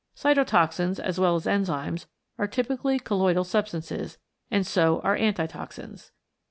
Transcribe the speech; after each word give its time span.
Cyto 0.15 0.43
toxins, 0.45 0.99
as 0.99 1.19
well 1.19 1.35
as 1.35 1.45
enzymes, 1.45 2.07
are 2.39 2.47
typically 2.47 2.97
colloidal 2.97 3.43
substances, 3.43 4.17
and 4.49 4.65
so 4.65 4.99
are 5.01 5.15
antitoxins. 5.15 6.09